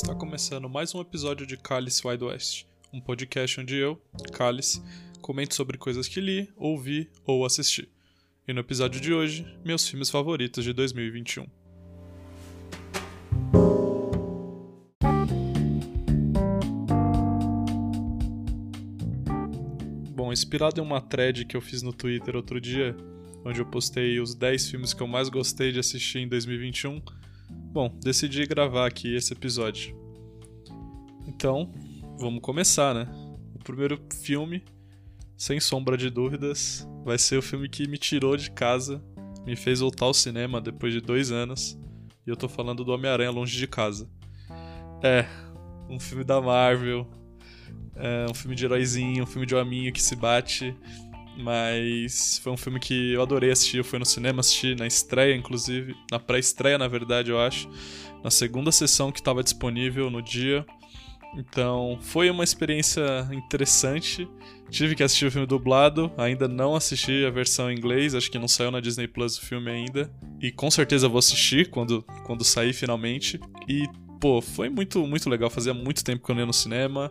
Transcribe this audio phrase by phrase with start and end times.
[0.00, 4.00] Está começando mais um episódio de Cálice Wide West, um podcast onde eu,
[4.32, 4.80] Cálice,
[5.20, 7.88] comento sobre coisas que li, ouvi ou assisti.
[8.46, 11.46] E no episódio de hoje, meus filmes favoritos de 2021.
[20.14, 22.96] Bom, inspirado em uma thread que eu fiz no Twitter outro dia,
[23.44, 27.02] onde eu postei os 10 filmes que eu mais gostei de assistir em 2021,
[27.78, 29.96] bom, decidi gravar aqui esse episódio.
[31.28, 31.72] Então,
[32.18, 33.08] vamos começar, né?
[33.54, 34.64] O primeiro filme,
[35.36, 39.00] sem sombra de dúvidas, vai ser o filme que me tirou de casa,
[39.46, 41.78] me fez voltar ao cinema depois de dois anos,
[42.26, 44.10] e eu tô falando do Homem-Aranha Longe de Casa.
[45.00, 45.24] É,
[45.88, 47.06] um filme da Marvel,
[47.94, 50.76] é um filme de heróizinho, um filme de hominho que se bate,
[51.38, 53.78] mas foi um filme que eu adorei assistir.
[53.78, 55.96] Eu fui no cinema assistir, na estreia, inclusive.
[56.10, 57.68] Na pré-estreia, na verdade, eu acho.
[58.22, 60.66] Na segunda sessão que estava disponível no dia.
[61.36, 64.28] Então, foi uma experiência interessante.
[64.70, 68.38] Tive que assistir o filme dublado, ainda não assisti a versão em inglês, acho que
[68.38, 70.10] não saiu na Disney Plus o filme ainda.
[70.40, 73.38] E com certeza vou assistir quando, quando sair finalmente.
[73.68, 73.86] E,
[74.20, 75.48] pô, foi muito, muito legal.
[75.48, 77.10] Fazia muito tempo que eu não ia no cinema.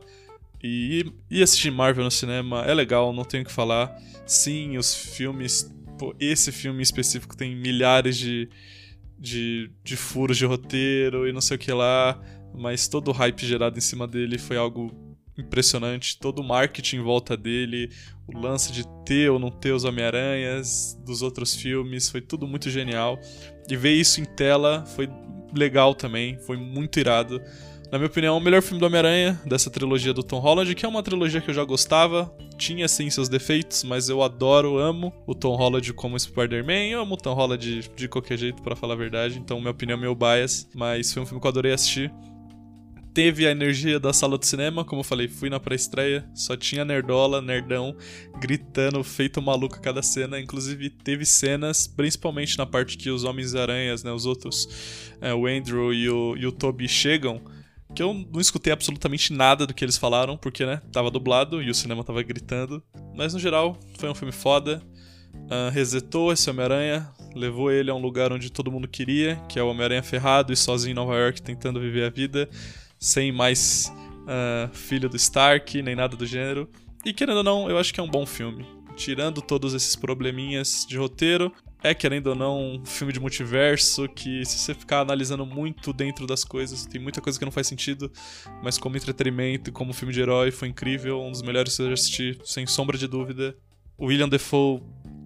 [0.64, 3.96] E, e assistir Marvel no cinema é legal, não tenho o que falar.
[4.26, 5.74] Sim, os filmes.
[5.98, 8.50] Pô, esse filme em específico tem milhares de,
[9.18, 12.20] de, de furos de roteiro e não sei o que lá.
[12.56, 14.92] Mas todo o hype gerado em cima dele foi algo
[15.38, 16.18] impressionante.
[16.18, 17.92] Todo o marketing em volta dele,
[18.28, 22.70] o lance de ter ou não ter os Homem-Aranhas dos outros filmes, foi tudo muito
[22.70, 23.20] genial.
[23.70, 25.08] E ver isso em tela foi
[25.56, 27.42] legal também, foi muito irado.
[27.90, 30.90] Na minha opinião, o melhor filme do Homem-Aranha, dessa trilogia do Tom Holland, que é
[30.90, 35.34] uma trilogia que eu já gostava, tinha sim seus defeitos, mas eu adoro, amo o
[35.34, 38.98] Tom Holland como Spider-Man, amo o Tom Holland de, de qualquer jeito, para falar a
[38.98, 42.12] verdade, então minha opinião é meu bias, mas foi um filme que eu adorei assistir.
[43.14, 46.84] Teve a energia da sala do cinema, como eu falei, fui na pré-estreia, só tinha
[46.84, 47.96] nerdola, nerdão,
[48.38, 50.40] gritando, feito maluco a cada cena.
[50.40, 55.92] Inclusive, teve cenas, principalmente na parte que os Homens-Aranhas, né, os outros, é, o Andrew
[55.92, 57.42] e o, e o Toby chegam,
[57.98, 61.70] que eu não escutei absolutamente nada do que eles falaram, porque, né, tava dublado e
[61.72, 62.84] o cinema tava gritando.
[63.16, 64.84] Mas no geral, foi um filme foda.
[65.34, 69.64] Uh, resetou esse Homem-Aranha, levou ele a um lugar onde todo mundo queria, que é
[69.64, 72.48] o Homem-Aranha ferrado e sozinho em Nova York tentando viver a vida,
[73.00, 73.92] sem mais
[74.26, 76.70] uh, filho do Stark, nem nada do gênero.
[77.04, 78.64] E querendo ou não, eu acho que é um bom filme.
[78.98, 81.54] Tirando todos esses probleminhas de roteiro,
[81.84, 86.26] é, querendo ou não, um filme de multiverso que, se você ficar analisando muito dentro
[86.26, 88.12] das coisas, tem muita coisa que não faz sentido,
[88.64, 91.88] mas como entretenimento e como filme de herói foi incrível, um dos melhores que eu
[91.88, 93.56] já assisti, sem sombra de dúvida.
[94.00, 94.82] William Defoe,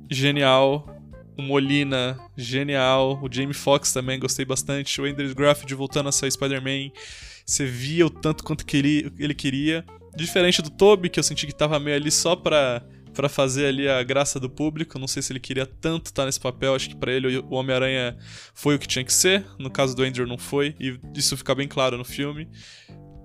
[0.09, 0.97] genial.
[1.37, 3.19] O Molina, genial.
[3.23, 5.01] O Jamie Foxx também, gostei bastante.
[5.01, 6.91] O Andrew Garfield voltando a ser Spider-Man.
[7.45, 9.85] Você via o tanto quanto que ele, ele queria.
[10.15, 12.83] Diferente do Toby, que eu senti que tava meio ali só pra
[13.13, 14.97] para fazer ali a graça do público.
[14.99, 16.75] Não sei se ele queria tanto estar nesse papel.
[16.75, 18.17] Acho que para ele o Homem-Aranha
[18.53, 19.45] foi o que tinha que ser.
[19.59, 20.75] No caso do Andrew não foi.
[20.79, 22.47] E isso fica bem claro no filme.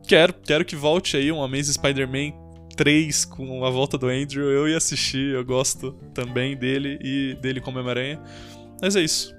[0.06, 2.32] Quero, quero que volte aí um Amazing Spider-Man
[2.76, 4.50] 3 com a volta do Andrew.
[4.50, 8.20] Eu ia assistir, eu gosto também dele e dele como Homem-Aranha.
[8.80, 9.34] Mas é isso.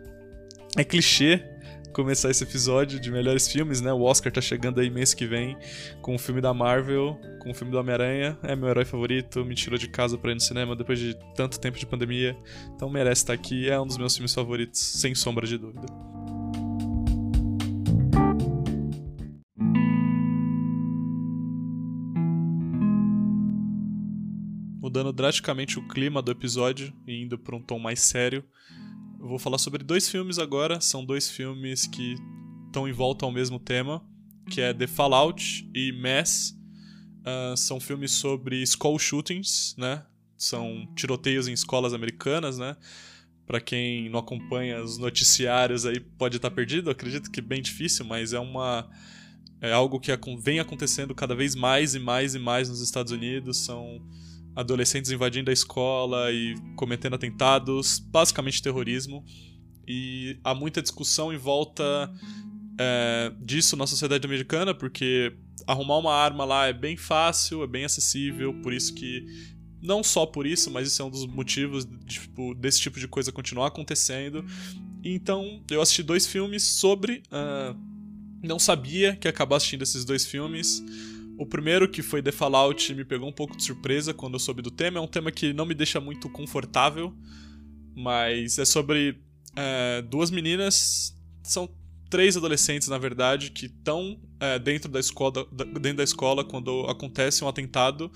[0.75, 1.43] É clichê,
[1.97, 3.91] começar esse episódio de melhores filmes, né?
[3.91, 5.57] O Oscar tá chegando aí mês que vem
[5.99, 8.37] com o filme da Marvel, com o filme do Homem-Aranha.
[8.43, 11.59] É meu herói favorito, me tirou de casa pra ir no cinema depois de tanto
[11.59, 12.37] tempo de pandemia.
[12.75, 15.87] Então merece estar aqui, é um dos meus filmes favoritos, sem sombra de dúvida.
[24.79, 28.43] Mudando drasticamente o clima do episódio e indo para um tom mais sério,
[29.27, 30.79] eu vou falar sobre dois filmes agora.
[30.79, 32.15] São dois filmes que
[32.67, 34.01] estão em volta ao mesmo tema,
[34.49, 36.57] que é The Fallout e Mass.
[37.19, 40.01] Uh, são filmes sobre school shootings, né?
[40.37, 42.77] São tiroteios em escolas americanas, né?
[43.45, 46.89] Para quem não acompanha os noticiários aí pode estar perdido.
[46.89, 48.89] acredito que é bem difícil, mas é uma
[49.59, 53.57] é algo que vem acontecendo cada vez mais e mais e mais nos Estados Unidos.
[53.57, 54.01] São
[54.57, 59.23] adolescentes invadindo a escola e cometendo atentados, basicamente terrorismo.
[59.87, 62.11] E há muita discussão em volta
[62.79, 65.37] é, disso na sociedade americana, porque
[65.67, 69.25] arrumar uma arma lá é bem fácil, é bem acessível, por isso que.
[69.79, 73.31] Não só por isso, mas isso é um dos motivos tipo, desse tipo de coisa
[73.31, 74.43] continuar acontecendo.
[75.03, 77.21] Então, eu assisti dois filmes sobre.
[77.27, 77.77] Uh,
[78.41, 80.83] não sabia que ia acabar assistindo esses dois filmes.
[81.37, 84.61] O primeiro, que foi The Fallout, me pegou um pouco de surpresa quando eu soube
[84.61, 84.97] do tema.
[84.97, 87.13] É um tema que não me deixa muito confortável,
[87.95, 89.19] mas é sobre
[89.55, 91.15] é, duas meninas.
[91.43, 91.69] São
[92.09, 95.47] três adolescentes, na verdade, que estão é, dentro da escola,
[95.79, 98.11] dentro da escola quando acontece um atentado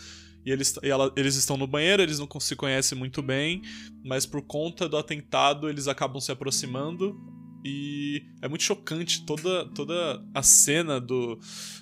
[0.45, 3.61] e eles, e ela, eles estão no banheiro, eles não se conhecem muito bem,
[4.03, 7.15] mas por conta do atentado eles acabam se aproximando
[7.63, 11.39] e é muito chocante toda, toda a cena do,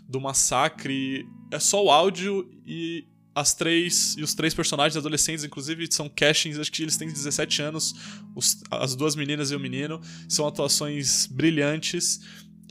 [0.07, 1.25] do massacre.
[1.51, 6.59] É só o áudio e as três e os três personagens adolescentes, inclusive, são castings,
[6.59, 7.95] acho que eles têm 17 anos,
[8.35, 12.19] os, as duas meninas e o menino, são atuações brilhantes.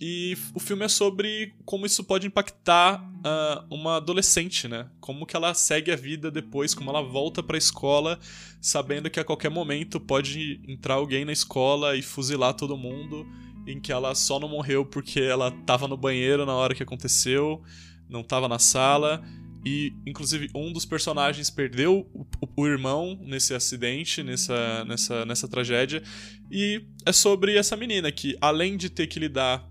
[0.00, 4.88] E o filme é sobre como isso pode impactar uh, uma adolescente, né?
[5.00, 8.18] Como que ela segue a vida depois, como ela volta pra escola,
[8.60, 13.26] sabendo que a qualquer momento pode entrar alguém na escola e fuzilar todo mundo,
[13.66, 17.60] em que ela só não morreu porque ela tava no banheiro na hora que aconteceu,
[18.08, 19.20] não tava na sala.
[19.66, 22.24] E, inclusive, um dos personagens perdeu o,
[22.56, 26.00] o, irmão nesse acidente, nessa, nessa, nessa tragédia.
[26.48, 29.68] E é sobre essa menina que, além de ter que lidar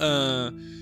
[0.00, 0.78] uh,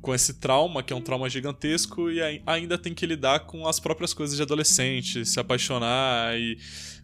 [0.00, 3.80] com esse trauma, que é um trauma gigantesco, e ainda tem que lidar com as
[3.80, 6.58] próprias coisas de adolescente, se apaixonar e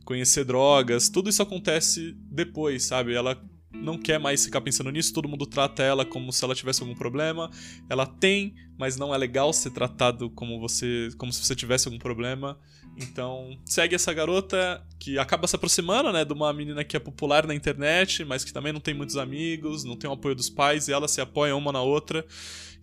[0.04, 1.08] conhecer drogas.
[1.08, 3.14] Tudo isso acontece depois, sabe?
[3.14, 3.40] Ela
[3.72, 6.94] não quer mais ficar pensando nisso, todo mundo trata ela como se ela tivesse algum
[6.94, 7.50] problema.
[7.88, 11.98] Ela tem, mas não é legal ser tratado como você, como se você tivesse algum
[11.98, 12.58] problema.
[13.02, 17.46] Então, segue essa garota que acaba se aproximando, né, de uma menina que é popular
[17.46, 20.88] na internet, mas que também não tem muitos amigos, não tem o apoio dos pais
[20.88, 22.24] e elas se apoiam uma na outra.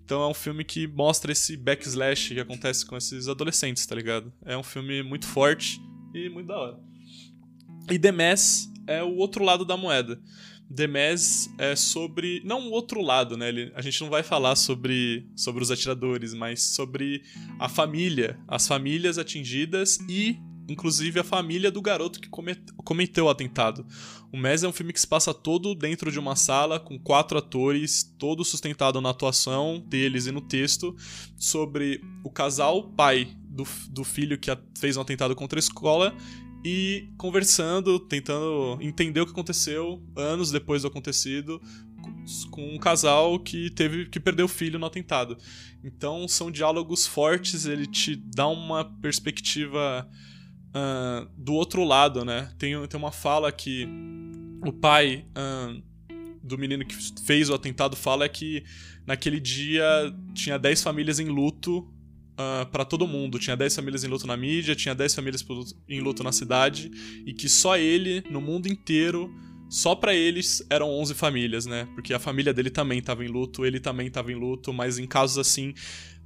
[0.03, 4.31] Então é um filme que mostra esse backslash que acontece com esses adolescentes, tá ligado?
[4.45, 5.81] É um filme muito forte
[6.13, 6.79] e muito da hora.
[7.91, 10.19] E The Mass é o outro lado da moeda.
[10.69, 12.41] Mass é sobre.
[12.43, 13.49] Não o outro lado, né?
[13.49, 17.23] Ele, a gente não vai falar sobre, sobre os atiradores, mas sobre
[17.59, 18.37] a família.
[18.47, 20.37] As famílias atingidas e,
[20.67, 23.85] inclusive, a família do garoto que cometeu o atentado.
[24.31, 27.37] O Mass é um filme que se passa todo dentro de uma sala, com quatro
[27.37, 30.93] atores, todo sustentado na atuação deles e no texto,
[31.37, 36.13] sobre o casal pai do, do filho que fez um atentado contra a escola
[36.69, 41.61] e conversando, tentando entender o que aconteceu anos depois do acontecido
[42.51, 45.37] com um casal que teve que perder o filho no atentado.
[45.81, 50.05] Então são diálogos fortes, ele te dá uma perspectiva
[50.75, 52.51] uh, do outro lado, né?
[52.57, 53.87] Tem, tem uma fala que
[54.65, 55.81] o pai uh,
[56.43, 58.65] do menino que fez o atentado fala que
[59.05, 59.85] naquele dia
[60.33, 61.89] tinha 10 famílias em luto
[62.37, 63.39] uh, ah, para todo mundo.
[63.39, 65.45] Tinha 10 famílias em luto na mídia, tinha 10 famílias
[65.87, 66.91] em luto na cidade,
[67.25, 69.33] e que só ele, no mundo inteiro,
[69.69, 71.87] só para eles eram 11 famílias, né?
[71.93, 75.05] Porque a família dele também tava em luto, ele também tava em luto, mas em
[75.05, 75.73] casos assim,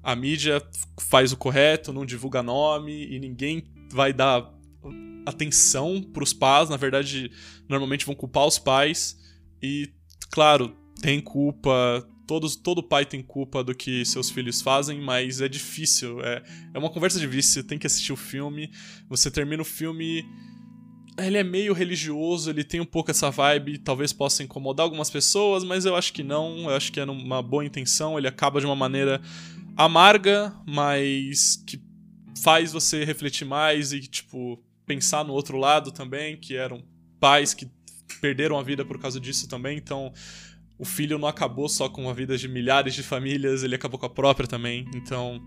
[0.03, 0.61] a mídia
[0.99, 4.51] faz o correto, não divulga nome e ninguém vai dar
[5.25, 7.31] atenção pros pais, na verdade,
[7.69, 9.17] normalmente vão culpar os pais
[9.61, 9.89] e
[10.31, 15.49] claro, tem culpa, todos, todo pai tem culpa do que seus filhos fazem, mas é
[15.49, 16.23] difícil.
[16.23, 16.41] É,
[16.73, 18.71] é uma conversa de vício, tem que assistir o filme.
[19.09, 20.23] Você termina o filme.
[21.17, 25.65] Ele é meio religioso, ele tem um pouco essa vibe, talvez possa incomodar algumas pessoas,
[25.65, 26.69] mas eu acho que não.
[26.69, 28.17] Eu acho que é uma boa intenção.
[28.17, 29.21] Ele acaba de uma maneira
[29.75, 31.81] amarga, mas que
[32.41, 36.81] faz você refletir mais e, tipo, pensar no outro lado também, que eram
[37.19, 37.69] pais que
[38.21, 39.77] perderam a vida por causa disso também.
[39.77, 40.13] Então,
[40.81, 44.07] o filho não acabou só com a vida de milhares de famílias, ele acabou com
[44.07, 44.89] a própria também.
[44.95, 45.39] Então,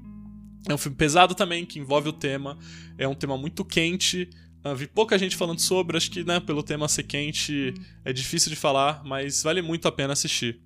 [0.69, 2.57] é um filme pesado também, que envolve o tema.
[2.97, 4.31] É um tema muito quente.
[4.65, 7.75] Uh, vi pouca gente falando sobre, acho que, né, pelo tema ser quente,
[8.05, 10.61] é difícil de falar, mas vale muito a pena assistir.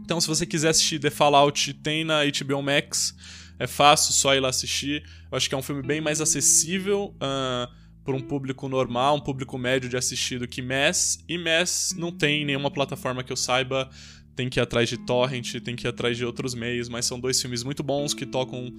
[0.00, 3.14] Então, se você quiser assistir The Fallout, tem na HBO Max.
[3.56, 5.04] É fácil, só ir lá assistir.
[5.30, 7.14] Eu acho que é um filme bem mais acessível.
[7.18, 7.72] Uh,
[8.04, 11.22] para um público normal, um público médio de assistido que Mass.
[11.28, 13.88] E Mass não tem nenhuma plataforma que eu saiba.
[14.34, 17.20] Tem que ir atrás de torrent, tem que ir atrás de outros meios, mas são
[17.20, 18.72] dois filmes muito bons que tocam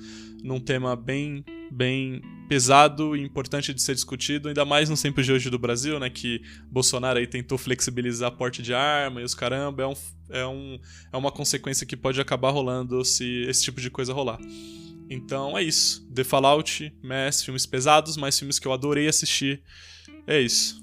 [0.44, 5.32] num tema bem, bem pesado e importante de ser discutido, ainda mais no tempo de
[5.32, 6.10] hoje do Brasil, né?
[6.10, 9.94] Que Bolsonaro aí tentou flexibilizar porte de arma e os caramba, é, um,
[10.32, 10.80] é, um,
[11.14, 14.40] é uma consequência que pode acabar rolando se esse tipo de coisa rolar.
[15.14, 16.04] Então é isso.
[16.12, 19.62] The Fallout, Mass, filmes pesados, mas filmes que eu adorei assistir.
[20.26, 20.82] É isso.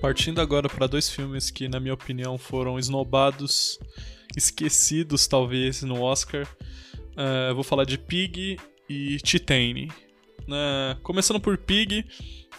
[0.00, 3.80] Partindo agora para dois filmes que, na minha opinião, foram esnobados,
[4.36, 6.46] esquecidos talvez no Oscar.
[7.16, 9.90] Uh, vou falar de Pig e Titane.
[10.42, 12.04] Uh, começando por Pig,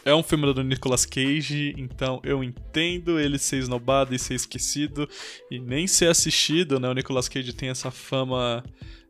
[0.06, 5.08] é um filme do Nicolas Cage, então eu entendo ele ser esnobado e ser esquecido
[5.51, 6.89] e nem ser assistido, né?
[6.89, 8.63] O Nicolas Cage tem essa fama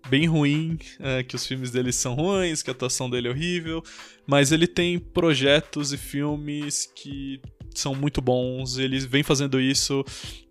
[0.09, 3.83] bem ruim, é, que os filmes dele são ruins, que a atuação dele é horrível,
[4.25, 7.41] mas ele tem projetos e filmes que
[7.75, 8.77] são muito bons.
[8.77, 10.03] Ele vem fazendo isso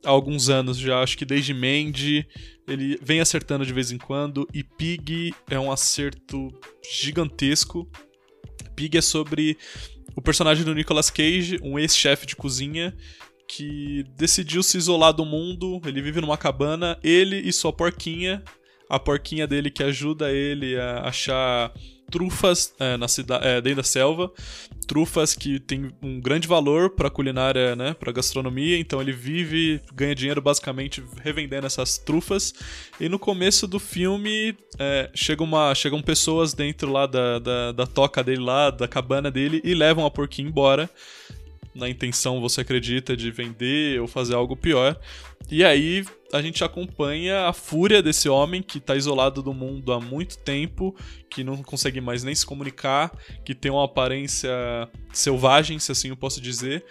[0.05, 2.27] há alguns anos já, acho que desde Mandy,
[2.69, 6.53] ele vem acertando de vez em quando e Pig é um acerto
[7.01, 7.89] gigantesco.
[8.75, 9.57] Pig é sobre
[10.17, 12.97] o personagem do Nicolas Cage, um ex-chefe de cozinha
[13.47, 15.81] que decidiu se isolar do mundo.
[15.85, 18.43] Ele vive numa cabana, ele e sua porquinha
[18.89, 21.73] a porquinha dele que ajuda ele a achar
[22.11, 24.31] trufas é, na cidade, é, dentro da selva,
[24.87, 28.79] trufas que tem um grande valor para culinária, né, para gastronomia.
[28.79, 32.55] Então ele vive, ganha dinheiro basicamente revendendo essas trufas.
[33.01, 37.87] E no começo do filme é, chega uma, chegam pessoas dentro lá da, da, da
[37.87, 40.89] toca dele lá, da cabana dele e levam a porquinha embora
[41.77, 44.99] na intenção, você acredita, de vender ou fazer algo pior.
[45.51, 50.01] E aí a gente acompanha a fúria desse homem que está isolado do mundo há
[50.01, 50.97] muito tempo,
[51.31, 53.13] que não consegue mais nem se comunicar,
[53.45, 54.51] que tem uma aparência
[55.13, 56.85] selvagem, se assim eu posso dizer.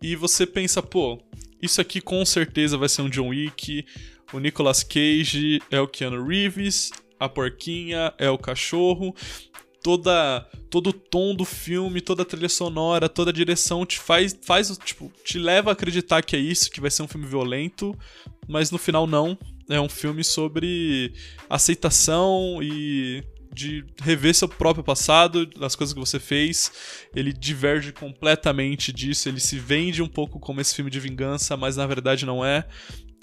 [0.00, 1.18] E você pensa, pô,
[1.60, 3.84] isso aqui com certeza vai ser um John Wick.
[4.32, 9.14] O Nicolas Cage é o Keanu Reeves, a porquinha é o cachorro
[9.82, 14.38] toda todo o tom do filme, toda a trilha sonora, toda a direção te faz
[14.42, 17.96] faz tipo, te leva a acreditar que é isso, que vai ser um filme violento,
[18.48, 19.36] mas no final não.
[19.68, 21.12] É um filme sobre
[21.48, 23.22] aceitação e
[23.52, 26.72] de rever seu próprio passado, das coisas que você fez.
[27.14, 31.76] Ele diverge completamente disso, ele se vende um pouco como esse filme de vingança, mas
[31.76, 32.66] na verdade não é.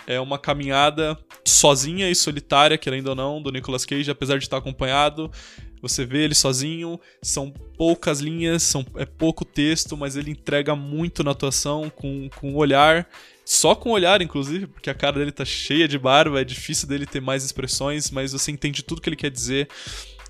[0.06, 4.58] É uma caminhada sozinha e solitária, querendo ou não, do Nicolas Cage, apesar de estar
[4.58, 5.30] acompanhado.
[5.82, 11.24] Você vê ele sozinho, são poucas linhas, são, é pouco texto, mas ele entrega muito
[11.24, 13.08] na atuação, com, com o olhar.
[13.46, 16.88] Só com o olhar, inclusive, porque a cara dele tá cheia de barba, é difícil
[16.88, 19.70] dele ter mais expressões, mas você entende tudo que ele quer dizer.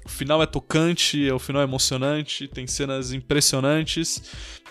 [0.05, 4.21] O final é tocante, o final é emocionante, tem cenas impressionantes.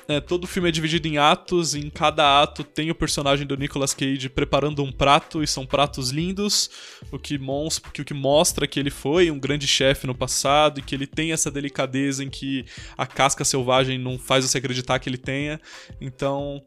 [0.08, 3.46] É, todo o filme é dividido em atos, e em cada ato tem o personagem
[3.46, 6.70] do Nicolas Cage preparando um prato, e são pratos lindos,
[7.10, 10.94] o que, o que mostra que ele foi um grande chefe no passado e que
[10.94, 12.64] ele tem essa delicadeza em que
[12.96, 15.60] a casca selvagem não faz você acreditar que ele tenha.
[16.00, 16.62] Então,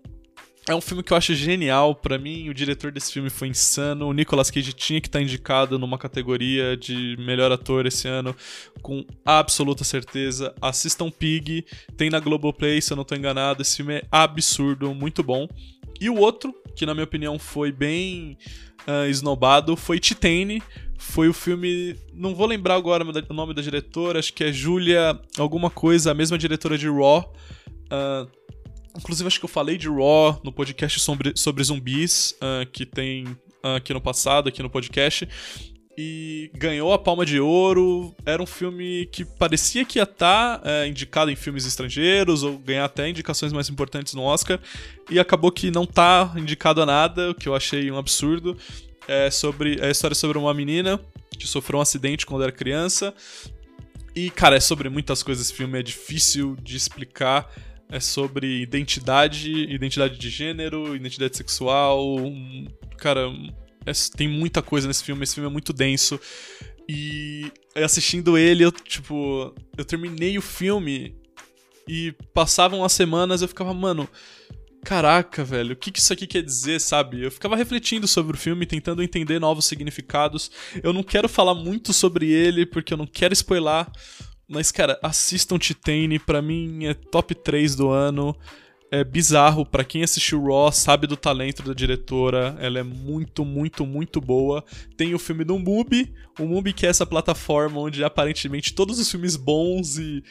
[0.69, 1.95] é um filme que eu acho genial.
[1.95, 4.07] Para mim, o diretor desse filme foi insano.
[4.07, 8.35] O Nicolas Cage tinha que estar tá indicado numa categoria de melhor ator esse ano,
[8.81, 10.53] com absoluta certeza.
[10.61, 11.65] Assistam Pig,
[11.97, 13.63] tem na Globoplay, se eu não tô enganado.
[13.63, 15.47] Esse filme é absurdo, muito bom.
[15.99, 18.37] E o outro, que na minha opinião foi bem
[18.87, 20.61] uh, esnobado, foi Titane.
[20.99, 21.95] Foi o filme.
[22.13, 26.13] Não vou lembrar agora o nome da diretora, acho que é Julia alguma coisa, a
[26.13, 27.33] mesma diretora de Raw.
[27.91, 28.38] Uh,
[28.97, 33.25] Inclusive, acho que eu falei de Raw no podcast sobre, sobre zumbis, uh, que tem
[33.63, 35.27] uh, aqui no passado, aqui no podcast.
[35.97, 38.15] E ganhou a Palma de Ouro.
[38.25, 42.57] Era um filme que parecia que ia estar tá, uh, indicado em filmes estrangeiros, ou
[42.57, 44.59] ganhar até indicações mais importantes no Oscar.
[45.09, 48.57] E acabou que não tá indicado a nada, o que eu achei um absurdo.
[49.07, 50.99] É, sobre, é a história sobre uma menina
[51.37, 53.13] que sofreu um acidente quando era criança.
[54.15, 57.49] E, cara, é sobre muitas coisas esse filme, é difícil de explicar
[57.91, 62.17] é sobre identidade, identidade de gênero, identidade sexual.
[62.97, 63.31] Cara,
[63.85, 65.23] é, tem muita coisa nesse filme.
[65.23, 66.19] Esse filme é muito denso.
[66.87, 71.15] E assistindo ele, eu, tipo, eu terminei o filme
[71.87, 74.07] e passavam as semanas eu ficava, mano,
[74.83, 77.23] caraca, velho, o que, que isso aqui quer dizer, sabe?
[77.23, 80.51] Eu ficava refletindo sobre o filme, tentando entender novos significados.
[80.83, 83.87] Eu não quero falar muito sobre ele, porque eu não quero spoiler
[84.49, 88.35] mas, cara, assistam Titane, pra mim é top 3 do ano.
[88.91, 93.85] É bizarro, para quem assistiu Raw sabe do talento da diretora, ela é muito, muito,
[93.85, 94.65] muito boa.
[94.97, 99.11] Tem o filme do Mubi, o Mubi que é essa plataforma onde aparentemente todos os
[99.11, 100.23] filmes bons e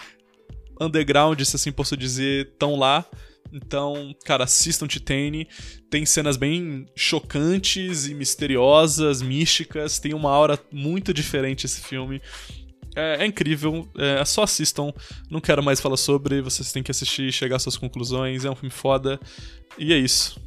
[0.81, 3.07] underground, se assim posso dizer, estão lá.
[3.53, 5.49] Então, cara, assistam Titane.
[5.89, 9.99] Tem cenas bem chocantes e misteriosas, místicas.
[9.99, 12.21] Tem uma aura muito diferente esse filme.
[12.99, 14.93] É, é incrível, é, só assistam.
[15.31, 18.45] Não quero mais falar sobre, vocês têm que assistir, chegar às suas conclusões.
[18.45, 19.21] É um filme foda.
[19.79, 20.41] E é isso.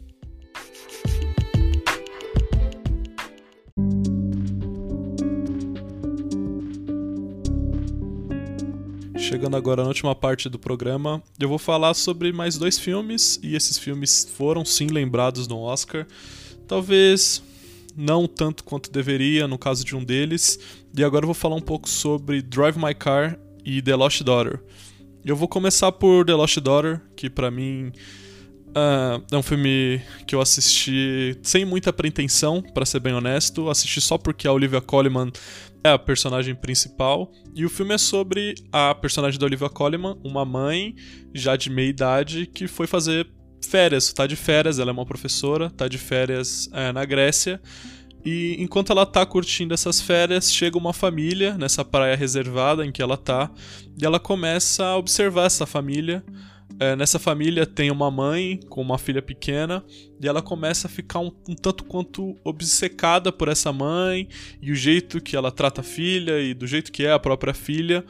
[9.15, 13.55] Chegando agora na última parte do programa, eu vou falar sobre mais dois filmes, e
[13.55, 16.05] esses filmes foram sim lembrados no Oscar.
[16.67, 17.41] Talvez
[17.95, 20.59] não tanto quanto deveria no caso de um deles.
[20.95, 24.61] E agora eu vou falar um pouco sobre Drive My Car e The Lost Daughter.
[25.23, 27.91] Eu vou começar por The Lost Daughter, que para mim
[28.69, 33.69] uh, é um filme que eu assisti sem muita pretensão, para ser bem honesto.
[33.69, 35.31] Assisti só porque a Olivia Colman
[35.83, 37.31] é a personagem principal.
[37.55, 40.95] E o filme é sobre a personagem da Olivia Colman, uma mãe
[41.33, 43.27] já de meia idade que foi fazer
[43.61, 47.61] férias, tá de férias, ela é uma professora, tá de férias é, na Grécia.
[48.23, 53.01] E enquanto ela tá curtindo essas férias, chega uma família nessa praia reservada em que
[53.01, 53.49] ela tá,
[53.99, 56.23] e ela começa a observar essa família.
[56.79, 59.83] É, nessa família tem uma mãe com uma filha pequena,
[60.21, 64.27] e ela começa a ficar um, um, tanto quanto obcecada por essa mãe
[64.61, 67.53] e o jeito que ela trata a filha e do jeito que é a própria
[67.53, 68.05] filha.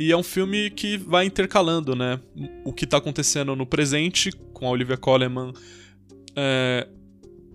[0.00, 2.18] E é um filme que vai intercalando, né?
[2.64, 5.52] O que tá acontecendo no presente, com a Olivia Colman
[6.34, 6.88] é,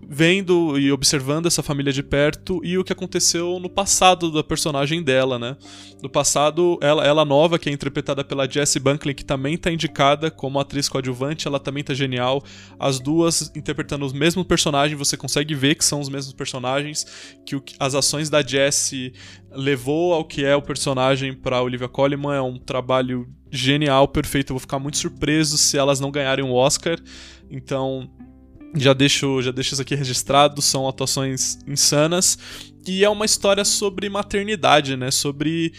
[0.08, 5.02] vendo e observando essa família de perto e o que aconteceu no passado da personagem
[5.02, 5.56] dela, né?
[6.00, 10.30] No passado, ela, ela nova, que é interpretada pela Jessie Buckley, que também tá indicada
[10.30, 12.42] como atriz coadjuvante, ela também tá genial.
[12.78, 17.04] As duas interpretando os mesmos personagens, você consegue ver que são os mesmos personagens,
[17.44, 19.12] que o, as ações da Jessie
[19.50, 24.50] levou ao que é o personagem para Olivia Colman, é um trabalho genial, perfeito.
[24.50, 26.98] Eu vou ficar muito surpreso se elas não ganharem o um Oscar.
[27.50, 28.10] Então,
[28.74, 32.38] já deixo, já deixo isso aqui registrado, são atuações insanas.
[32.86, 35.10] E é uma história sobre maternidade, né?
[35.10, 35.72] Sobre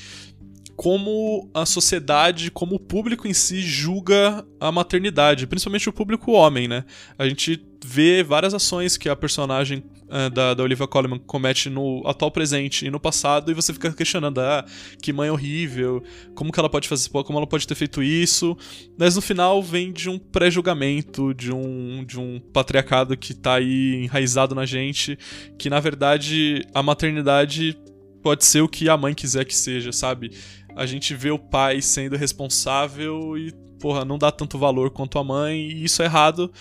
[0.77, 6.67] como a sociedade, como o público em si julga a maternidade, principalmente o público homem,
[6.67, 6.86] né?
[7.17, 12.03] A gente vê várias ações que a personagem uh, da, da Olivia Colman comete no
[12.05, 14.63] atual presente e no passado, e você fica questionando, ah,
[15.01, 16.03] que mãe horrível,
[16.36, 18.55] como que ela pode fazer, como ela pode ter feito isso,
[19.00, 24.03] mas no final vem de um pré-julgamento, de um, de um patriarcado que tá aí
[24.03, 25.17] enraizado na gente,
[25.57, 27.75] que na verdade a maternidade
[28.22, 30.31] pode ser o que a mãe quiser que seja, sabe?
[30.77, 35.24] A gente vê o pai sendo responsável e, porra, não dá tanto valor quanto a
[35.24, 36.51] mãe, e isso é errado.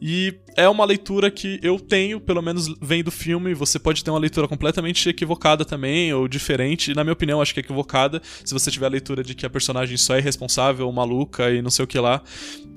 [0.00, 3.52] E é uma leitura que eu tenho, pelo menos vendo o filme.
[3.52, 6.94] Você pode ter uma leitura completamente equivocada também, ou diferente.
[6.94, 8.20] Na minha opinião, acho que é equivocada.
[8.44, 11.70] Se você tiver a leitura de que a personagem só é responsável, maluca e não
[11.70, 12.22] sei o que lá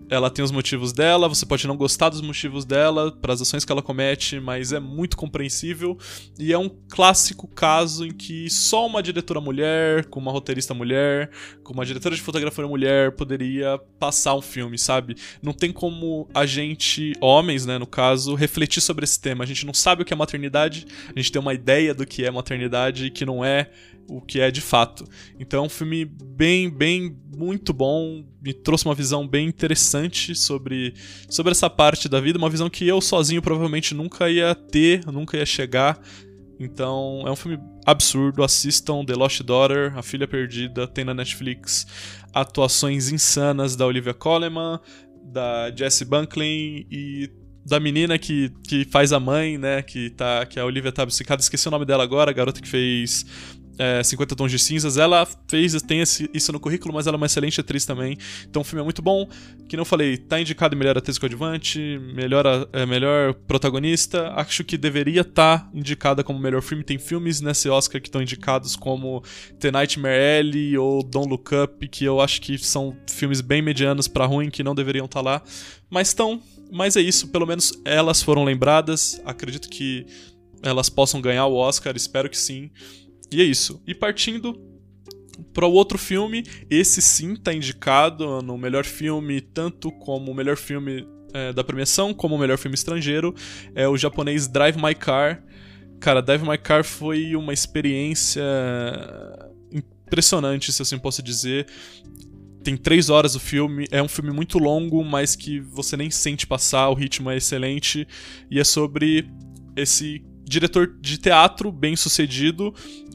[0.09, 3.63] ela tem os motivos dela, você pode não gostar dos motivos dela, para as ações
[3.63, 5.97] que ela comete, mas é muito compreensível.
[6.37, 11.29] E é um clássico caso em que só uma diretora mulher, com uma roteirista mulher,
[11.63, 15.15] com uma diretora de fotografia mulher, poderia passar um filme, sabe?
[15.41, 19.43] Não tem como a gente, homens, né, no caso, refletir sobre esse tema.
[19.43, 22.25] A gente não sabe o que é maternidade, a gente tem uma ideia do que
[22.25, 23.69] é maternidade que não é
[24.09, 25.05] o que é de fato.
[25.39, 30.93] Então é um filme bem, bem, muito bom, me trouxe uma visão bem interessante sobre,
[31.29, 35.37] sobre essa parte da vida, uma visão que eu sozinho provavelmente nunca ia ter, nunca
[35.37, 36.01] ia chegar.
[36.59, 41.87] Então é um filme absurdo, assistam The Lost Daughter, A Filha Perdida, tem na Netflix
[42.33, 44.79] atuações insanas da Olivia Colman,
[45.23, 47.29] da Jessie Buckley e
[47.65, 49.81] da menina que, que faz a mãe, né?
[49.81, 51.41] Que, tá, que a Olivia tá obcecada.
[51.41, 53.25] Esqueci o nome dela agora, a garota que fez
[53.79, 54.97] é, 50 Tons de Cinzas.
[54.97, 58.17] Ela fez, tem esse, isso no currículo, mas ela é uma excelente atriz também.
[58.47, 59.27] Então o filme é muito bom.
[59.69, 61.79] Que não falei, tá indicado melhor atriz coadjuvante,
[62.13, 64.33] melhor, é, melhor protagonista.
[64.35, 66.83] Acho que deveria estar tá indicada como melhor filme.
[66.83, 69.23] Tem filmes nesse Oscar que estão indicados como
[69.59, 74.07] The Nightmare Alley ou Don't Look Up, que eu acho que são filmes bem medianos
[74.07, 75.43] para ruim, que não deveriam estar tá lá.
[75.89, 76.41] Mas estão.
[76.71, 79.21] Mas é isso, pelo menos elas foram lembradas.
[79.25, 80.05] Acredito que
[80.61, 82.69] elas possam ganhar o Oscar, espero que sim.
[83.31, 83.81] E é isso.
[83.85, 84.59] E partindo
[85.53, 90.57] para o outro filme, esse sim tá indicado no melhor filme, tanto como o melhor
[90.57, 93.33] filme é, da premiação, como o melhor filme estrangeiro,
[93.75, 95.43] é o japonês Drive My Car.
[95.99, 98.43] Cara, Drive My Car foi uma experiência
[99.71, 101.67] impressionante, se assim posso dizer.
[102.63, 106.45] Tem três horas o filme, é um filme muito longo, mas que você nem sente
[106.45, 108.07] passar, o ritmo é excelente,
[108.51, 109.29] e é sobre
[109.75, 112.73] esse diretor de teatro bem sucedido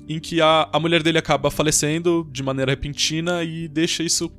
[0.09, 4.33] em que a, a mulher dele acaba falecendo de maneira repentina e deixa isso.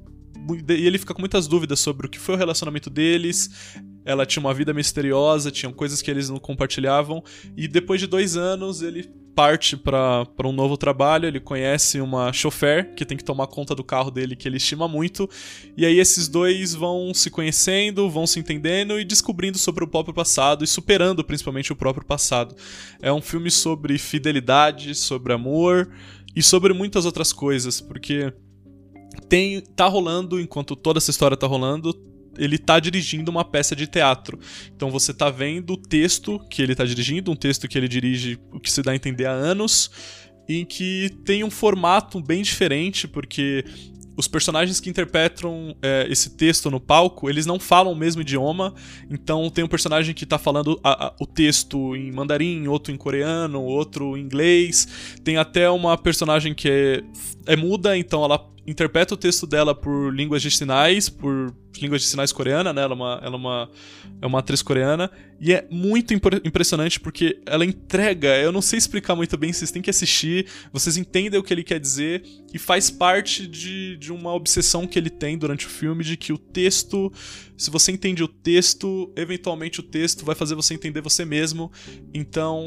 [0.69, 3.75] E ele fica com muitas dúvidas sobre o que foi o relacionamento deles.
[4.05, 7.23] Ela tinha uma vida misteriosa, tinham coisas que eles não compartilhavam.
[7.57, 12.95] E depois de dois anos, ele parte para um novo trabalho, ele conhece uma chofer
[12.95, 15.29] que tem que tomar conta do carro dele que ele estima muito,
[15.75, 20.13] e aí esses dois vão se conhecendo, vão se entendendo e descobrindo sobre o próprio
[20.13, 22.55] passado e superando principalmente o próprio passado.
[23.01, 25.91] É um filme sobre fidelidade, sobre amor
[26.35, 28.33] e sobre muitas outras coisas, porque
[29.27, 31.93] tem tá rolando enquanto toda essa história tá rolando,
[32.37, 34.39] ele tá dirigindo uma peça de teatro.
[34.75, 38.39] Então você tá vendo o texto que ele tá dirigindo, um texto que ele dirige,
[38.51, 39.89] o que se dá a entender há anos,
[40.47, 43.65] em que tem um formato bem diferente, porque
[44.17, 48.73] os personagens que interpretam é, esse texto no palco, eles não falam o mesmo idioma.
[49.09, 52.97] Então tem um personagem que tá falando a, a, o texto em mandarim, outro em
[52.97, 54.87] coreano, outro em inglês.
[55.23, 57.03] Tem até uma personagem que é,
[57.45, 62.07] é muda, então ela interpreta o texto dela por línguas de sinais, por línguas de
[62.07, 62.81] sinais coreana, né?
[62.81, 63.71] Ela é uma, ela é uma,
[64.21, 65.11] é uma atriz coreana.
[65.39, 68.37] E é muito impressionante porque ela entrega.
[68.37, 71.63] Eu não sei explicar muito bem, vocês têm que assistir, vocês entendem o que ele
[71.63, 72.23] quer dizer.
[72.53, 76.33] E faz parte de, de uma obsessão que ele tem durante o filme de que
[76.33, 77.11] o texto.
[77.57, 81.71] Se você entende o texto, eventualmente o texto vai fazer você entender você mesmo.
[82.13, 82.63] Então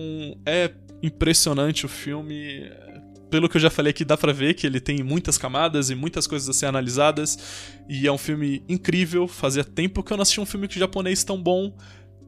[0.47, 0.71] é
[1.03, 2.71] impressionante o filme
[3.31, 5.95] pelo que eu já falei aqui, dá pra ver que ele tem muitas camadas e
[5.95, 7.39] muitas coisas a ser analisadas.
[7.89, 9.29] E é um filme incrível.
[9.29, 11.77] Fazia tempo que eu não assisti um filme japonês tão bom.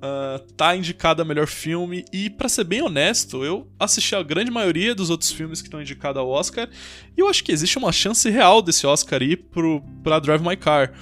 [0.03, 2.05] Uh, tá indicado a melhor filme.
[2.13, 5.81] E, para ser bem honesto, eu assisti a grande maioria dos outros filmes que estão
[5.81, 6.69] indicados ao Oscar.
[7.17, 10.57] E eu acho que existe uma chance real desse Oscar ir pro, pra Drive My
[10.57, 10.95] Car.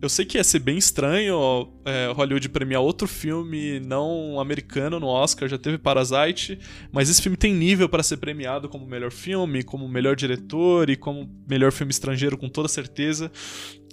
[0.00, 5.06] Eu sei que ia ser bem estranho é, Hollywood premiar outro filme não americano no
[5.06, 6.58] Oscar, já teve Parasite,
[6.92, 10.96] mas esse filme tem nível para ser premiado como melhor filme, como melhor diretor e
[10.96, 13.32] como melhor filme estrangeiro com toda certeza.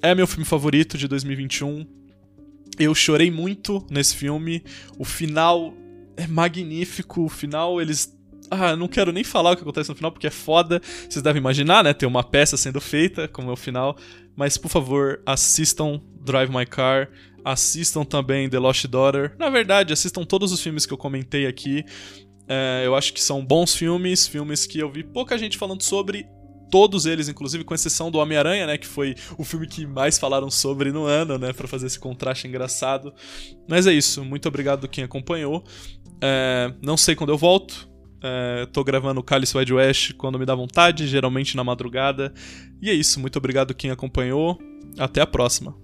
[0.02, 1.88] É meu filme favorito de 2021.
[2.78, 4.62] Eu chorei muito nesse filme.
[5.00, 5.74] O final
[6.18, 7.24] é magnífico.
[7.24, 8.14] O final eles
[8.54, 10.82] ah, não quero nem falar o que acontece no final porque é foda.
[11.10, 11.94] Vocês devem imaginar, né?
[11.94, 13.98] Ter uma peça sendo feita, como é o final.
[14.36, 17.10] Mas por favor, assistam Drive My Car,
[17.44, 19.36] assistam também The Lost Daughter.
[19.38, 21.84] Na verdade, assistam todos os filmes que eu comentei aqui.
[22.48, 26.26] É, eu acho que são bons filmes, filmes que eu vi pouca gente falando sobre.
[26.72, 28.80] Todos eles, inclusive, com exceção do Homem-Aranha, né?
[28.80, 31.54] Que foi o filme que mais falaram sobre no ano, né?
[31.54, 33.14] Pra fazer esse contraste engraçado.
[33.68, 34.26] Mas é isso.
[34.26, 35.64] Muito obrigado quem acompanhou.
[36.20, 37.88] É, não sei quando eu volto.
[38.24, 42.34] É, tô gravando o Cálice Wide West quando me dá vontade, geralmente na madrugada.
[42.82, 44.58] E é isso, muito obrigado quem acompanhou.
[44.98, 45.83] Até a próxima.